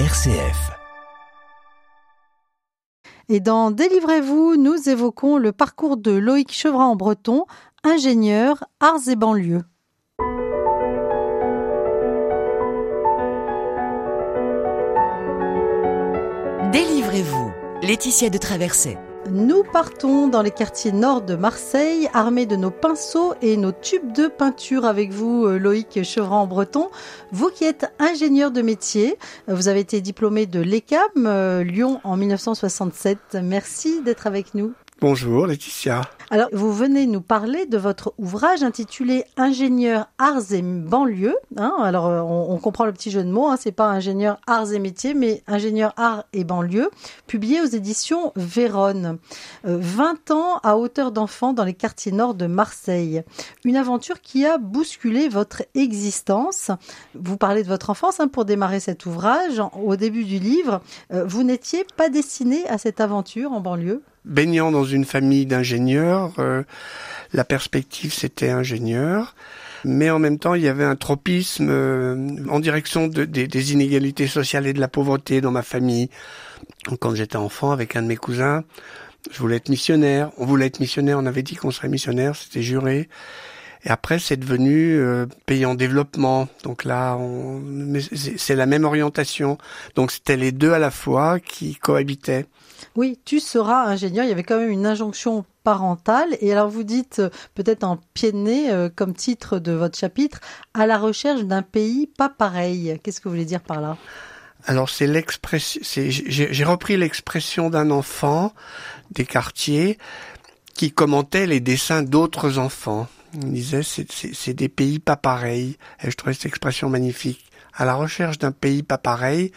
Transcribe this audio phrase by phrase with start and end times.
[0.00, 0.72] RCF.
[3.28, 7.46] Et dans Délivrez-vous, nous évoquons le parcours de Loïc Chevrin en breton,
[7.84, 9.62] ingénieur, arts et banlieues.
[16.72, 17.52] Délivrez-vous.
[17.82, 18.98] Laetitia de Traversée.
[19.30, 24.12] Nous partons dans les quartiers nord de Marseille, armés de nos pinceaux et nos tubes
[24.12, 26.90] de peinture avec vous, euh, Loïc Chevran en breton.
[27.32, 29.16] Vous qui êtes ingénieur de métier,
[29.48, 33.38] euh, vous avez été diplômé de l'ECAM euh, Lyon en 1967.
[33.42, 34.74] Merci d'être avec nous.
[35.06, 36.00] Bonjour Laetitia.
[36.30, 41.36] Alors, vous venez nous parler de votre ouvrage intitulé Ingénieur arts et banlieue.
[41.58, 41.74] Hein.
[41.82, 43.48] alors, euh, on, comprend le petit jeu de mots.
[43.48, 46.90] Hein, c'est pas ingénieur arts et métiers, mais ingénieur arts et banlieue,
[47.26, 49.18] publié aux éditions Vérone.
[49.64, 53.22] 20 euh, ans à hauteur d'enfant dans les quartiers nord de Marseille.
[53.66, 56.70] Une aventure qui a bousculé votre existence.
[57.14, 59.60] Vous parlez de votre enfance hein, pour démarrer cet ouvrage.
[59.74, 60.80] Au début du livre,
[61.12, 64.02] euh, vous n'étiez pas destiné à cette aventure en banlieue?
[64.24, 66.62] Baignant dans une famille d'ingénieurs, euh,
[67.32, 69.34] la perspective c'était ingénieur,
[69.84, 74.26] mais en même temps il y avait un tropisme euh, en direction de, des inégalités
[74.26, 76.10] sociales et de la pauvreté dans ma famille.
[77.00, 78.64] Quand j'étais enfant avec un de mes cousins,
[79.30, 80.30] je voulais être missionnaire.
[80.38, 83.08] On voulait être missionnaire, on avait dit qu'on serait missionnaire, c'était juré.
[83.84, 86.48] Et après, c'est devenu euh, pays en développement.
[86.62, 87.18] Donc là,
[88.36, 89.58] c'est la même orientation.
[89.94, 92.46] Donc c'était les deux à la fois qui cohabitaient.
[92.96, 94.24] Oui, tu seras ingénieur.
[94.24, 96.36] Il y avait quand même une injonction parentale.
[96.40, 99.98] Et alors vous dites, euh, peut-être en pied de nez, euh, comme titre de votre
[99.98, 100.40] chapitre,
[100.72, 102.98] à la recherche d'un pays pas pareil.
[103.02, 103.96] Qu'est-ce que vous voulez dire par là?
[104.66, 108.54] Alors c'est l'expression, j'ai repris l'expression d'un enfant
[109.10, 109.98] des quartiers
[110.72, 113.06] qui commentait les dessins d'autres enfants.
[113.34, 115.76] Il disait c'est des pays pas pareils.
[116.02, 117.44] Et je trouvais cette expression magnifique.
[117.76, 119.52] À la recherche d'un pays pas pareil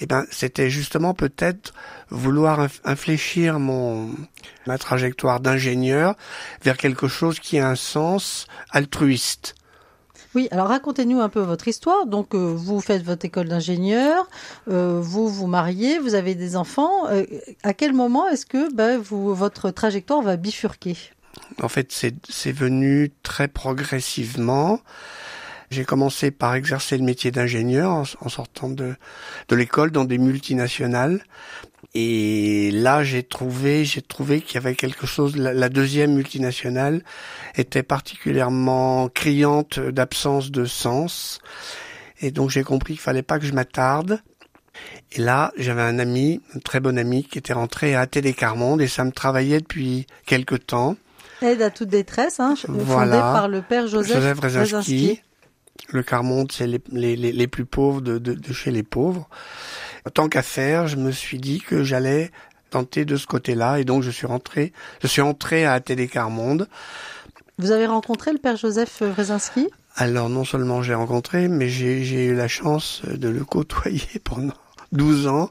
[0.00, 1.74] eh ben, c'était justement peut-être
[2.10, 4.10] vouloir infléchir mon
[4.66, 6.14] ma trajectoire d'ingénieur
[6.62, 9.54] vers quelque chose qui a un sens altruiste.
[10.34, 12.06] Oui, alors racontez-nous un peu votre histoire.
[12.06, 14.28] Donc, euh, vous faites votre école d'ingénieur,
[14.70, 17.08] euh, vous vous mariez, vous avez des enfants.
[17.08, 17.24] Euh,
[17.62, 20.96] à quel moment est-ce que ben, vous, votre trajectoire va bifurquer?
[21.62, 24.80] En fait, c'est venu très progressivement.
[25.70, 28.94] J'ai commencé par exercer le métier d'ingénieur en, sortant de,
[29.48, 31.22] de l'école dans des multinationales.
[31.94, 35.36] Et là, j'ai trouvé, j'ai trouvé qu'il y avait quelque chose.
[35.36, 37.02] La, deuxième multinationale
[37.56, 41.40] était particulièrement criante d'absence de sens.
[42.20, 44.22] Et donc, j'ai compris qu'il fallait pas que je m'attarde.
[45.12, 48.88] Et là, j'avais un ami, un très bon ami, qui était rentré à Télécarmonde et
[48.88, 50.96] ça me travaillait depuis quelque temps.
[51.42, 54.40] Aide à toute détresse, hein, fondée par le père Joseph, Joseph
[55.92, 59.28] le quart monde, c'est les, les, les, plus pauvres de, de, de chez les pauvres.
[60.14, 62.30] Tant qu'à faire, je me suis dit que j'allais
[62.70, 64.72] tenter de ce côté-là, et donc je suis rentré,
[65.02, 66.68] je suis entré à Télécarmonde.
[67.58, 72.34] Vous avez rencontré le père Joseph Wrezinski Alors non seulement j'ai rencontré, mais j'ai eu
[72.34, 74.54] la chance de le côtoyer pendant
[74.92, 75.50] 12 ans.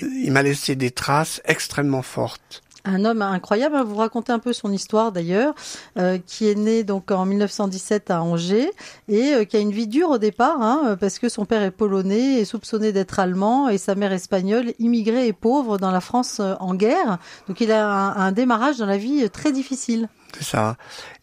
[0.00, 3.76] Il m'a laissé des traces extrêmement fortes un homme incroyable.
[3.82, 5.54] Vous racontez un peu son histoire d'ailleurs,
[5.98, 8.70] euh, qui est né donc en 1917 à Angers
[9.08, 11.70] et euh, qui a une vie dure au départ, hein, parce que son père est
[11.70, 16.38] polonais et soupçonné d'être allemand et sa mère espagnole, immigrée et pauvre dans la France
[16.40, 17.18] euh, en guerre.
[17.48, 20.08] Donc il a un, démarrage dans la vie très difficile.
[20.36, 20.76] C'est ça.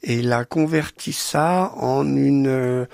[0.04, 2.88] Et il a converti ça en une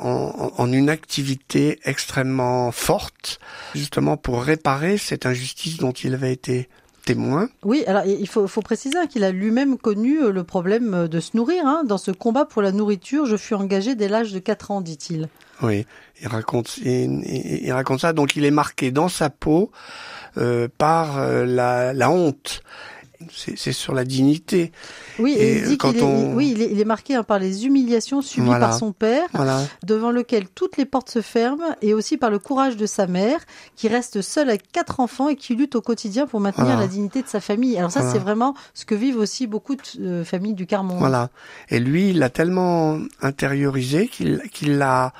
[0.00, 3.40] en, une activité extrêmement forte,
[3.74, 6.70] justement pour réparer cette injustice dont il avait été
[7.14, 7.48] témoin.
[7.64, 11.36] Oui, alors il faut, préciser qu'il a lui-même connu euh, le problème euh, de se
[11.36, 11.66] nourrir.
[11.66, 11.82] Hein.
[11.84, 15.28] Dans ce combat pour la nourriture, je fus engagé dès l'âge de 4 ans, dit-il.
[15.62, 15.86] Oui,
[16.22, 18.12] il raconte, il, raconte ça.
[18.12, 19.70] Donc il est marqué dans sa peau
[20.38, 22.62] euh, par la, la honte
[23.34, 24.72] c'est sur la dignité.
[25.18, 28.74] Oui, et il dit est, oui, il est, marqué hein, par les humiliations subies par
[28.74, 29.28] son père,
[29.84, 33.40] devant lequel toutes les portes se ferment, et aussi par le courage de sa mère,
[33.76, 37.22] qui reste seule avec quatre enfants et qui lutte au quotidien pour maintenir la dignité
[37.22, 37.76] de sa famille.
[37.78, 40.98] Alors ça, c'est vraiment ce que vivent aussi beaucoup de euh, familles du Carmont.
[40.98, 41.30] Voilà.
[41.68, 45.12] Et lui, il l'a tellement intériorisé qu'il qu'il l'a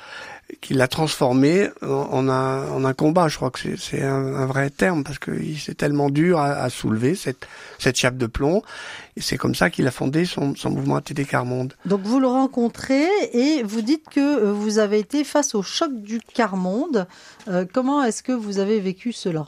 [0.59, 3.27] qu'il l'a transformé en un, en un combat.
[3.27, 6.69] Je crois que c'est un, un, vrai terme parce que c'est tellement dur à, à,
[6.69, 7.47] soulever cette,
[7.79, 8.61] cette chape de plomb.
[9.15, 11.73] Et c'est comme ça qu'il a fondé son, son mouvement ATD Carmonde.
[11.85, 15.91] Donc vous le rencontrez et vous dites que euh, vous avez été face au choc
[15.93, 17.07] du Carmonde.
[17.47, 19.47] Euh, comment est-ce que vous avez vécu cela?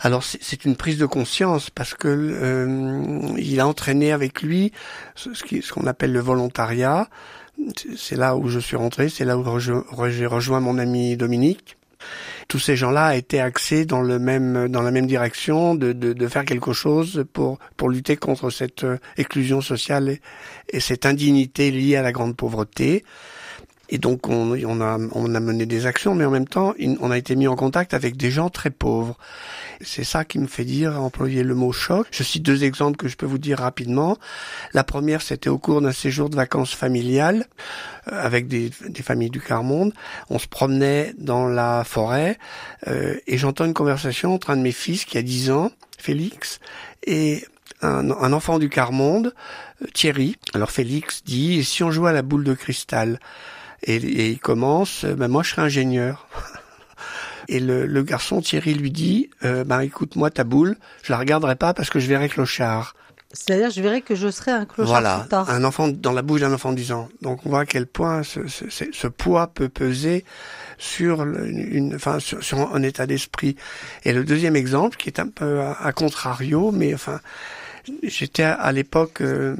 [0.00, 4.72] Alors c'est une prise de conscience parce que euh, il a entraîné avec lui
[5.16, 7.08] ce qu'on appelle le volontariat,
[7.96, 11.76] c'est là où je suis rentré, c'est là où j'ai rejoint mon ami Dominique.
[12.48, 16.28] tous ces gens-là étaient axés dans le même dans la même direction de, de, de
[16.28, 20.20] faire quelque chose pour pour lutter contre cette euh, exclusion sociale et,
[20.70, 23.04] et cette indignité liée à la grande pauvreté.
[23.90, 27.18] Et donc on, a, on a mené des actions, mais en même temps, on a
[27.18, 29.16] été mis en contact avec des gens très pauvres.
[29.80, 32.06] C'est ça qui me fait dire, employer le mot choc.
[32.10, 34.18] Je cite deux exemples que je peux vous dire rapidement.
[34.74, 37.46] La première, c'était au cours d'un séjour de vacances familiales
[38.12, 39.94] euh, avec des, des, familles du quart monde.
[40.30, 42.38] On se promenait dans la forêt
[42.88, 46.60] euh, et j'entends une conversation entre un de mes fils qui a 10 ans, Félix,
[47.06, 47.44] et
[47.80, 49.32] un, un enfant du quart monde,
[49.82, 50.36] euh, Thierry.
[50.54, 53.18] Alors Félix dit, et si on jouait à la boule de cristal?
[53.82, 56.26] Et, et il commence, euh, ben moi je serai ingénieur.
[57.50, 61.18] Et le, le, garçon Thierry lui dit, euh, ben écoute moi ta boule, je la
[61.18, 62.94] regarderai pas parce que je verrai clochard.
[63.32, 65.50] C'est-à-dire, je verrai que je serai un clochard voilà, plus tard.
[65.50, 67.08] un enfant dans la bouche d'un enfant de 10 ans.
[67.20, 70.24] Donc on voit à quel point ce, ce, ce poids peut peser
[70.78, 73.56] sur une, enfin sur, sur un état d'esprit.
[74.04, 77.20] Et le deuxième exemple, qui est un peu à, à contrario, mais enfin
[78.02, 79.56] J'étais à, l'époque euh,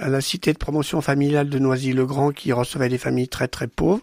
[0.00, 4.02] à la cité de promotion familiale de Noisy-le-Grand qui recevait des familles très très pauvres.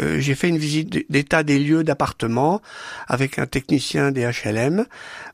[0.00, 2.60] Euh, j'ai fait une visite d'état des lieux d'appartement
[3.06, 4.86] avec un technicien des HLM.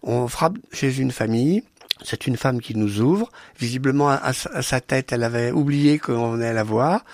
[0.03, 1.63] On frappe chez une famille.
[2.03, 3.31] C'est une femme qui nous ouvre.
[3.59, 7.05] Visiblement, à, sa tête, elle avait oublié qu'on venait la voir.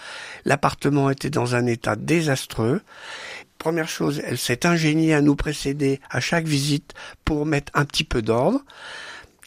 [0.45, 2.81] L'appartement était dans un état désastreux.
[3.59, 6.95] Première chose, elle s'est ingéniée à nous précéder à chaque visite
[7.27, 8.65] pour mettre un petit peu d'ordre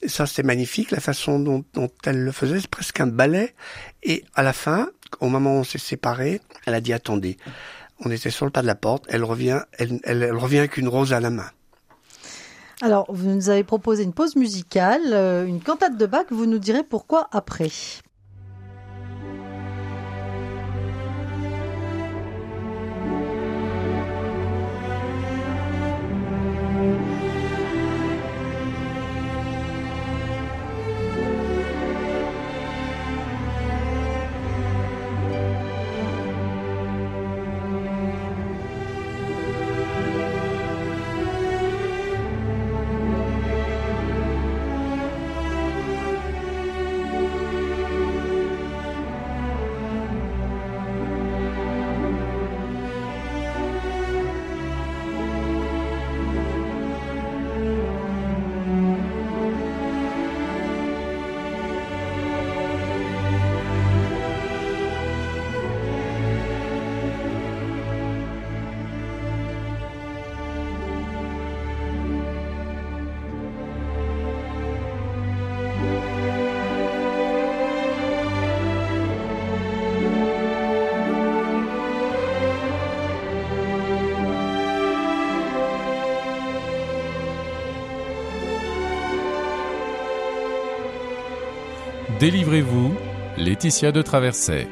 [0.08, 1.64] ça c'est magnifique, la façon dont,
[2.06, 3.54] elle le faisait, c'est presque un ballet.
[4.04, 4.90] Et à la fin,
[5.20, 7.38] au moment où on s'est séparés, elle a dit attendez,
[8.00, 11.14] on était sur le pas de la porte, elle revient, elle revient avec une rose
[11.14, 11.50] à la main.
[12.84, 16.60] Alors, vous nous avez proposé une pause musicale, euh, une cantate de Bach, vous nous
[16.60, 17.70] direz pourquoi après.
[92.24, 92.96] Délivrez-vous,
[93.36, 94.70] Laetitia de Traverset.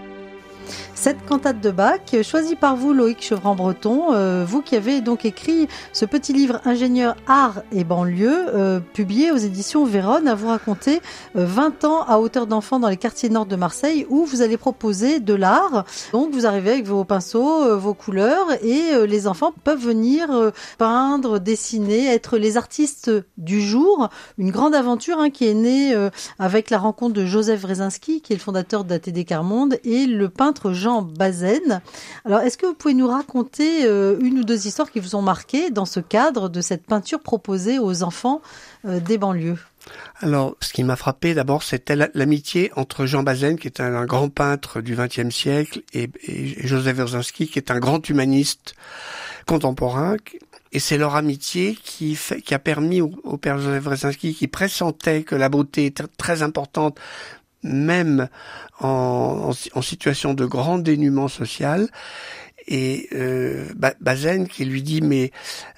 [1.01, 5.67] Cette cantate de Bach, choisie par vous, Loïc Chevran-Breton, euh, vous qui avez donc écrit
[5.93, 11.01] ce petit livre Ingénieur art et banlieue, euh, publié aux éditions Vérone, à vous raconter
[11.35, 14.57] euh, 20 ans à hauteur d'enfant dans les quartiers nord de Marseille, où vous allez
[14.57, 15.85] proposer de l'art.
[16.13, 20.29] Donc vous arrivez avec vos pinceaux, euh, vos couleurs, et euh, les enfants peuvent venir
[20.29, 24.09] euh, peindre, dessiner, être les artistes du jour.
[24.37, 25.95] Une grande aventure hein, qui est née
[26.37, 30.73] avec la rencontre de Joseph Wrezinski, qui est le fondateur d'ATD Carmonde, et le peintre
[30.73, 31.81] Jean Bazen.
[32.25, 35.21] Alors, est-ce que vous pouvez nous raconter euh, une ou deux histoires qui vous ont
[35.21, 38.41] marqué dans ce cadre de cette peinture proposée aux enfants
[38.85, 39.57] euh, des banlieues?
[40.19, 44.29] Alors, ce qui m'a frappé d'abord, c'était l'amitié entre Jean Bazen, qui est un, grand
[44.29, 46.09] peintre du XXe siècle, et,
[46.57, 48.75] Joseph Wierzinski, qui est un grand humaniste
[49.47, 50.17] contemporain.
[50.73, 52.17] Et c'est leur amitié qui,
[52.51, 56.99] a permis au, père Joseph Wierzinski, qui pressentait que la beauté était très importante
[57.63, 58.27] même
[58.79, 59.51] en,
[59.81, 61.87] situation de grand dénuement social.
[62.67, 63.65] Et euh,
[63.99, 65.31] Bazen qui lui dit mais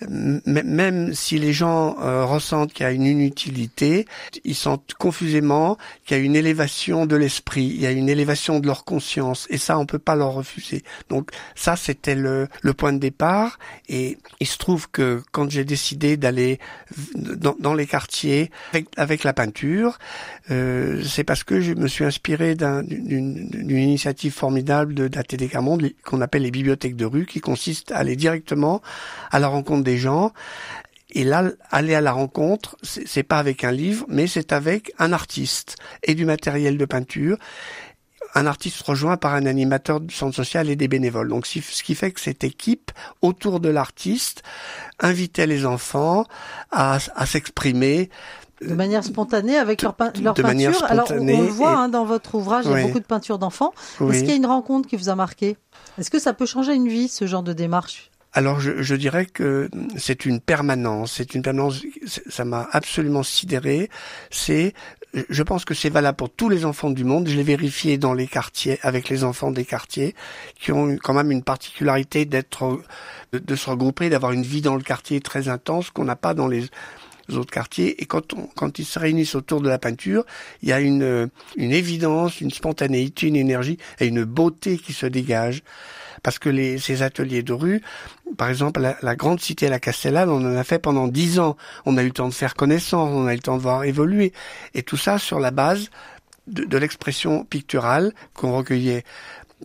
[0.07, 4.05] même si les gens euh, ressentent qu'il y a une inutilité,
[4.43, 8.59] ils sentent confusément qu'il y a une élévation de l'esprit, il y a une élévation
[8.59, 10.83] de leur conscience, et ça on peut pas leur refuser.
[11.09, 13.59] Donc ça c'était le, le point de départ.
[13.89, 16.59] Et il se trouve que quand j'ai décidé d'aller
[17.15, 19.99] dans, dans, les quartiers avec, avec la peinture,
[20.51, 25.91] euh, c'est parce que je me suis inspiré d'une un, initiative formidable de d'ATD Camonde
[26.03, 28.81] qu'on appelle les bibliothèques de rue, qui consiste à aller directement
[29.31, 30.31] à la rencontre des gens.
[31.11, 35.13] Et là, aller à la rencontre, c'est pas avec un livre, mais c'est avec un
[35.13, 37.37] artiste et du matériel de peinture
[38.35, 41.29] un artiste rejoint par un animateur du centre social et des bénévoles.
[41.29, 44.43] Donc ce qui fait que cette équipe autour de l'artiste
[44.99, 46.25] invitait les enfants
[46.71, 48.09] à s'exprimer
[48.67, 50.83] de manière spontanée avec leur, leur peinture.
[50.85, 53.73] Alors on, le voit hein, dans votre ouvrage, il y a beaucoup de peintures d'enfants.
[54.01, 55.57] Est-ce qu'il y a une rencontre qui vous a marqué?
[55.97, 58.09] Est-ce que ça peut changer une vie, ce genre de démarche?
[58.35, 61.83] Alors je, je, dirais que c'est une permanence, c'est une permanence,
[62.27, 63.91] ça m'a absolument sidéré.
[64.31, 64.73] C'est,
[65.29, 67.27] je pense que c'est valable pour tous les enfants du monde.
[67.27, 70.15] Je l'ai vérifié dans les quartiers avec les enfants des quartiers
[70.59, 72.81] qui ont quand même une particularité d'être,
[73.33, 76.33] de, de se regrouper, d'avoir une vie dans le quartier très intense qu'on n'a pas
[76.33, 76.65] dans les
[77.49, 78.01] quartiers.
[78.01, 80.25] Et quand, on, quand ils se réunissent autour de la peinture,
[80.61, 85.05] il y a une, une évidence, une spontanéité, une énergie et une beauté qui se
[85.05, 85.63] dégage.
[86.21, 87.81] Parce que les, ces ateliers de rue,
[88.37, 91.39] par exemple, la, la grande cité à la Castellane, on en a fait pendant dix
[91.39, 91.57] ans.
[91.85, 93.83] On a eu le temps de faire connaissance, on a eu le temps de voir
[93.83, 94.31] évoluer.
[94.73, 95.89] Et tout ça sur la base
[96.47, 99.03] de, de l'expression picturale qu'on recueillait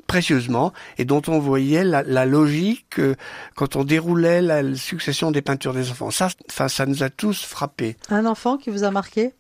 [0.07, 3.15] précieusement et dont on voyait la, la logique euh,
[3.55, 6.11] quand on déroulait la, succession des peintures des enfants.
[6.11, 7.97] Ça, enfin, ça nous a tous frappés.
[8.11, 9.33] Un enfant qui vous a marqué?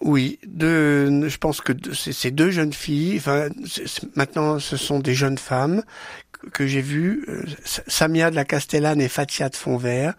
[0.00, 3.16] Oui, deux, je pense que c'est deux jeunes filles.
[3.16, 3.48] Enfin,
[4.14, 5.82] maintenant, ce sont des jeunes femmes
[6.52, 10.14] que j'ai vues, euh, Samia de la Castellane et Fatia de Fontvert.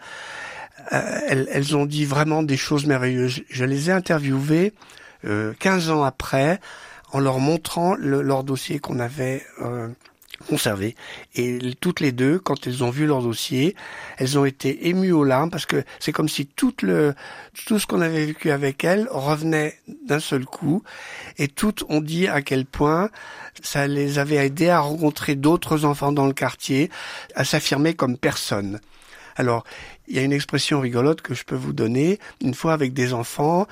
[0.91, 3.41] Euh, elles, elles, ont dit vraiment des choses merveilleuses.
[3.50, 4.74] Je les ai interviewées
[5.25, 6.60] euh, 15 ans après
[7.12, 9.88] en leur montrant le, leur dossier qu'on avait euh,
[10.48, 10.96] conservé.
[11.36, 13.75] Et toutes les deux, quand elles ont vu leur dossier,
[14.18, 17.13] elles ont été émues aux larmes parce que c'est comme si tout le
[17.66, 19.75] tout ce qu'on avait vécu avec elles revenait
[20.06, 20.84] d'un seul coup.
[21.38, 23.10] Et toutes ont dit à quel point
[23.62, 26.89] ça les avait aidées à rencontrer d'autres enfants dans le quartier,
[27.36, 28.80] à s'affirmer comme personne.
[29.36, 29.63] Alors,
[30.10, 32.20] il y a une expression rigolote que je peux vous donner.
[32.42, 33.68] Une fois avec des enfants,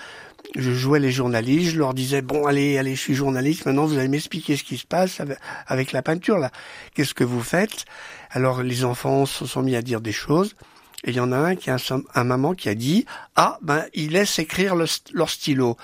[0.55, 3.97] je jouais les journalistes, je leur disais bon allez allez je suis journaliste maintenant vous
[3.97, 5.21] allez m'expliquer ce qui se passe
[5.67, 6.51] avec la peinture là.
[6.93, 7.85] Qu'est-ce que vous faites?
[8.31, 10.55] Alors les enfants se sont mis à dire des choses
[11.03, 11.77] et il y en a un qui a
[12.15, 15.77] un, maman qui a dit ah ben il laisse écrire leur stylo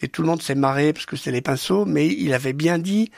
[0.00, 2.78] et tout le monde s'est marré parce que c'est les pinceaux mais il avait bien
[2.78, 3.10] dit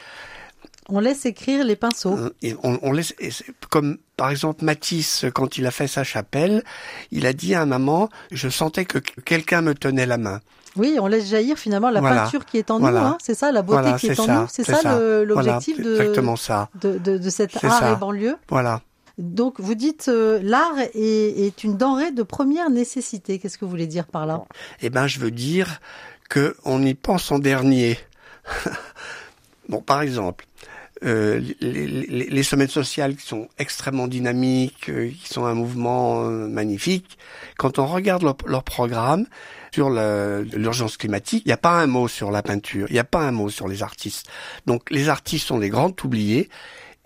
[0.89, 2.17] on laisse écrire les pinceaux.
[2.17, 3.15] Euh, et on, on laisse,
[3.71, 6.63] comme par exemple Matisse, quand il a fait sa chapelle,
[7.11, 10.41] il a dit à un maman, je sentais que quelqu'un me tenait la main.
[10.77, 13.63] Oui, on laisse jaillir finalement la peinture qui est en nous, hein, c'est ça, la
[13.63, 16.13] beauté qui est, en nous, c'est ça l'objectif de,
[16.83, 18.37] de, de, de, cet art et banlieue.
[18.49, 18.83] Voilà.
[19.19, 23.39] Donc vous dites euh, l'art est, est, une denrée de première nécessité.
[23.39, 24.45] Qu'est-ce que vous voulez dire par là?
[24.83, 25.81] Eh ben, je veux dire
[26.29, 27.99] que on y pense en dernier.
[29.71, 30.47] bon, par exemple,
[31.05, 36.25] euh, les, les, les, semaines sociales qui sont extrêmement dynamiques, euh, qui sont un mouvement
[36.25, 37.19] euh, magnifique.
[37.59, 39.27] Quand on regarde leur, leur programme
[39.75, 43.05] sur l'urgence climatique, il n'y a pas un mot sur la peinture, il n'y a
[43.05, 44.27] pas un mot sur les artistes.
[44.65, 46.49] Donc les artistes sont les grands oubliés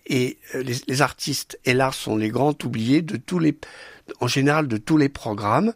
[0.06, 3.58] et les, les artistes et l'art sont les grands oubliés de tous les
[4.20, 5.72] en général de tous les programmes.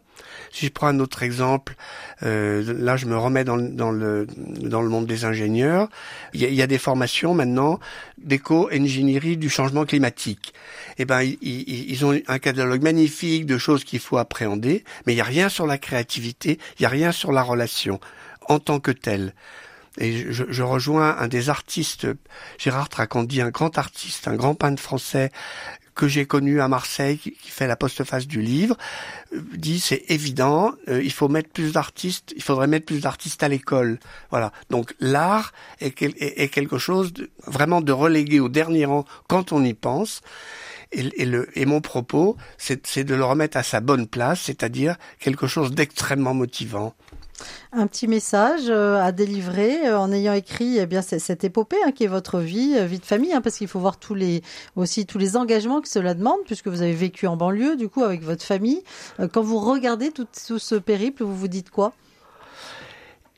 [0.51, 1.75] Si je prends un autre exemple,
[2.23, 5.89] euh, là je me remets dans, dans, le, dans le monde des ingénieurs,
[6.33, 7.79] il y a, il y a des formations maintenant
[8.17, 10.53] d'éco-ingénierie du changement climatique.
[10.97, 15.15] Eh ben ils, ils, ont un catalogue magnifique de choses qu'il faut appréhender, mais il
[15.15, 17.99] n'y a rien sur la créativité, il n'y a rien sur la relation
[18.47, 19.33] en tant que telle.
[19.97, 22.07] Et je, je, rejoins un des artistes,
[22.57, 25.31] Gérard Tracandi, un grand artiste, un grand peintre français
[25.95, 28.77] que j'ai connu à Marseille, qui, fait la postface du livre,
[29.33, 33.41] euh, dit c'est évident, euh, il faut mettre plus d'artistes, il faudrait mettre plus d'artistes
[33.41, 33.99] à l'école.
[34.29, 34.51] Voilà.
[34.69, 39.63] Donc l'art est, est, quelque chose de, vraiment de relégué au dernier rang quand on
[39.63, 40.21] y pense.
[40.91, 44.97] Et, et, le, et mon propos, c'est de le remettre à sa bonne place, c'est-à-dire
[45.19, 46.93] quelque chose d'extrêmement motivant
[47.71, 51.91] un petit message euh, à délivrer euh, en ayant écrit eh bien cette épopée hein,
[51.91, 54.41] qui est votre vie, euh, vie de famille, hein, parce qu'il faut voir tous les
[54.75, 58.03] aussi tous les engagements que cela demande, puisque vous avez vécu en banlieue, du coup
[58.03, 58.81] avec votre famille.
[59.33, 61.93] Quand vous regardez tout, ce périple, vous vous dites quoi?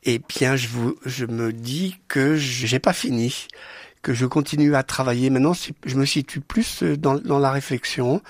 [0.04, 3.48] Eh bien, je vous, je me dis que j'ai pas fini
[4.02, 5.30] que je continue à travailler.
[5.30, 5.52] Maintenant,
[5.84, 8.22] je me situe plus euh, dans, la réflexion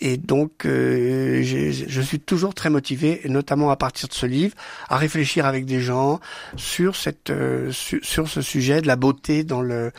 [0.00, 4.54] et donc euh, je suis toujours très motivé, notamment à partir de ce livre,
[4.88, 6.20] à réfléchir avec des gens
[6.56, 6.94] sur
[7.30, 9.92] euh, ce sujet de la beauté dans le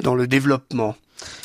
[0.00, 0.96] dans le développement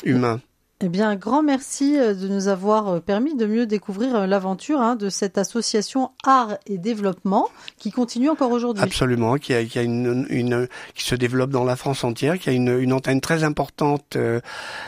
[0.04, 0.40] humain.
[0.86, 4.26] Eh bien, un grand merci euh, de nous avoir euh, permis de mieux découvrir euh,
[4.26, 7.48] l'aventure hein, de cette association Art et Développement
[7.78, 8.82] qui continue encore aujourd'hui.
[8.82, 12.52] Absolument, qui, a, a une, une, qui se développe dans la France entière, qui a
[12.52, 14.18] une, une antenne très importante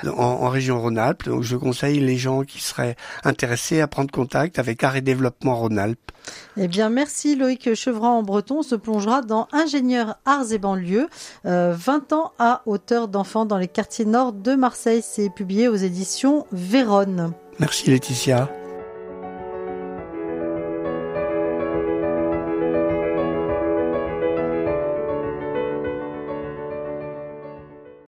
[0.04, 1.24] en, en, région Rhône-Alpes.
[1.24, 5.56] Donc, je conseille les gens qui seraient intéressés à prendre contact avec Art et Développement
[5.56, 6.12] Rhône-Alpes.
[6.58, 8.58] Eh bien, merci Loïc Chevran en breton.
[8.58, 11.08] On se plongera dans Ingénieur Arts et banlieues,
[11.44, 15.02] euh, 20 ans à hauteur d'enfants dans les quartiers nord de Marseille.
[15.02, 17.32] C'est publié aux éditions Vérone.
[17.58, 18.48] Merci Laetitia.